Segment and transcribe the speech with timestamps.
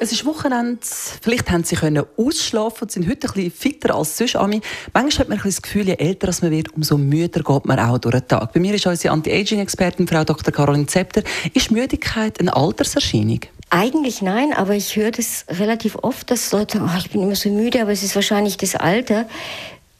[0.00, 0.78] es ist Wochenende,
[1.22, 4.34] vielleicht haben sie können ausschlafen und sind heute ein bisschen fitter als sonst.
[4.34, 8.14] Manchmal hat man das Gefühl, je älter man wird, umso müder geht man auch durch
[8.14, 8.52] den Tag.
[8.52, 10.52] Bei mir ist unsere Anti-Aging-Expertin, Frau Dr.
[10.52, 11.22] Caroline Zepter.
[11.54, 13.40] Ist Müdigkeit eine Alterserscheinung?
[13.70, 17.34] Eigentlich nein, aber ich höre das relativ oft, dass Leute sagen, oh, ich bin immer
[17.34, 19.26] so müde, aber es ist wahrscheinlich das Alter.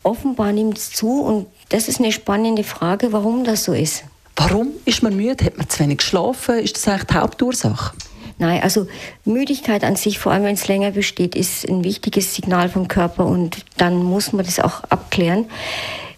[0.02, 4.04] Offenbar nimmt es zu und das ist eine spannende Frage, warum das so ist.
[4.36, 5.44] Warum ist man müde?
[5.44, 6.58] Hat man zu wenig geschlafen?
[6.58, 7.96] Ist das eigentlich die Hauptursache?
[8.38, 8.86] Nein, also
[9.24, 13.24] Müdigkeit an sich, vor allem wenn es länger besteht, ist ein wichtiges Signal vom Körper
[13.24, 15.46] und dann muss man das auch abklären.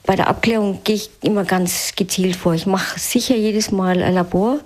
[0.04, 2.54] Bei der Abklärung gehe ich immer ganz gezielt vor.
[2.54, 4.58] Ich mache sicher jedes Mal ein Labor,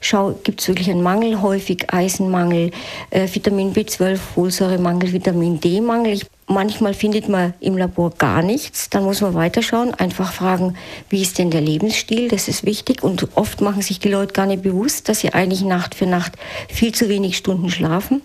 [0.00, 2.70] schaue, gibt es wirklich einen Mangel, häufig Eisenmangel,
[3.10, 6.12] äh, Vitamin B12, Folsäuremangel, Vitamin D-Mangel.
[6.12, 8.90] Ich Manchmal findet man im Labor gar nichts.
[8.90, 10.76] Dann muss man weiterschauen, einfach fragen,
[11.08, 12.28] wie ist denn der Lebensstil?
[12.28, 13.02] Das ist wichtig.
[13.02, 16.34] Und oft machen sich die Leute gar nicht bewusst, dass sie eigentlich Nacht für Nacht
[16.68, 18.20] viel zu wenig Stunden schlafen.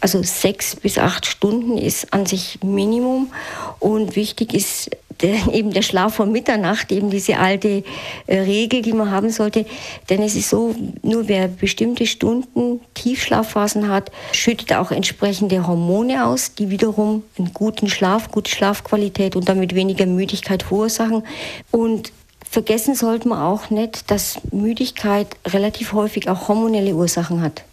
[0.00, 3.32] Also sechs bis acht Stunden ist an sich Minimum.
[3.80, 4.90] Und wichtig ist
[5.22, 7.84] der, eben der Schlaf vor Mitternacht, eben diese alte
[8.26, 9.66] äh, Regel, die man haben sollte.
[10.08, 16.54] Denn es ist so, nur wer bestimmte Stunden Tiefschlafphasen hat, schüttet auch entsprechende Hormone aus,
[16.54, 21.22] die wiederum einen guten Schlaf, gute Schlafqualität und damit weniger Müdigkeit verursachen.
[21.70, 22.12] Und
[22.48, 27.64] vergessen sollte man auch nicht, dass Müdigkeit relativ häufig auch hormonelle Ursachen hat.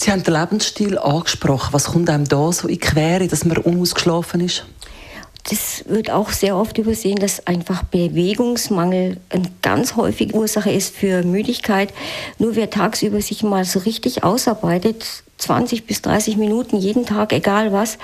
[0.00, 1.72] Sie haben den Lebensstil angesprochen.
[1.72, 4.64] Was kommt einem da so in Quere, dass man unausgeschlafen ist?
[5.50, 11.22] Das wird auch sehr oft übersehen, dass einfach Bewegungsmangel eine ganz häufige Ursache ist für
[11.22, 11.92] Müdigkeit.
[12.38, 17.72] Nur wer tagsüber sich mal so richtig ausarbeitet, 20 bis 30 Minuten jeden Tag, egal
[17.72, 17.96] was,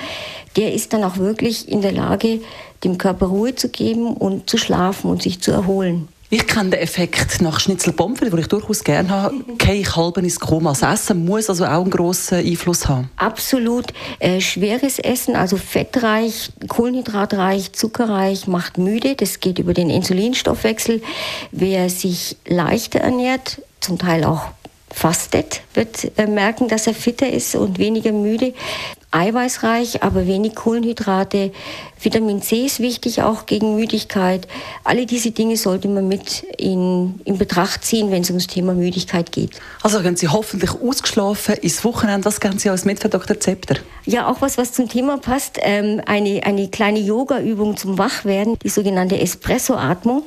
[0.57, 2.41] der ist dann auch wirklich in der Lage,
[2.83, 6.09] dem Körper Ruhe zu geben und zu schlafen und sich zu erholen.
[6.35, 9.37] Ich kenne den Effekt nach Schnitzel Pommes, den ich durchaus gerne habe.
[9.57, 10.71] Gehe ich halb ins Koma.
[10.71, 13.09] Das Essen muss also auch einen grossen Einfluss haben.
[13.15, 13.93] Absolut.
[14.19, 19.15] Äh, schweres Essen, also fettreich, kohlenhydratreich, zuckerreich, macht müde.
[19.15, 21.03] Das geht über den Insulinstoffwechsel.
[21.53, 24.49] Wer sich leichter ernährt, zum Teil auch
[24.91, 28.55] fastet, wird äh, merken, dass er fitter ist und weniger müde
[29.15, 31.53] eiweißreich, aber wenig Kohlenhydrate.
[32.01, 34.47] Vitamin C ist wichtig, auch gegen Müdigkeit.
[34.83, 39.33] Alle diese Dinge sollte man mit in, in Betracht ziehen, wenn es ums Thema Müdigkeit
[39.33, 39.53] geht.
[39.83, 42.27] Also gehen Sie hoffentlich ausgeschlafen ins Wochenende.
[42.27, 43.39] Was gehen Sie als mit für Dr.
[43.39, 43.77] Zepter?
[44.05, 45.59] Ja, auch was, was zum Thema passt.
[45.63, 50.25] Ähm, eine, eine kleine Yoga-Übung zum Wachwerden, die sogenannte Espresso-Atmung.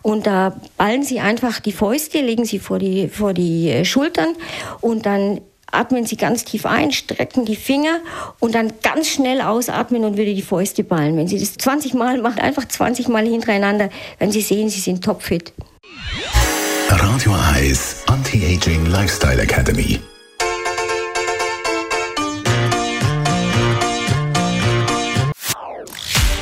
[0.00, 4.34] Und da ballen Sie einfach die Fäuste, legen Sie vor die, vor die äh, Schultern
[4.80, 5.40] und dann
[5.72, 7.98] atmen Sie ganz tief ein, strecken die Finger
[8.38, 11.16] und dann ganz schnell ausatmen und wieder die Fäuste ballen.
[11.16, 13.88] Wenn Sie das 20 Mal machen, einfach 20 Mal hintereinander,
[14.18, 15.52] werden Sie sehen, Sie sind topfit.
[16.88, 19.98] Radio Eyes Anti-Aging Lifestyle Academy.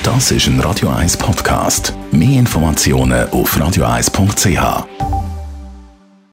[0.02, 1.94] Das ist ein Radio 1 Podcast.
[2.10, 5.19] Mehr Informationen auf radio1.ch.